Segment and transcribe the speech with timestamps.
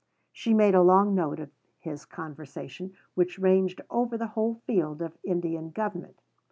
[0.31, 5.15] She made a long note of his conversation, which ranged over the whole field of
[5.23, 6.23] Indian government.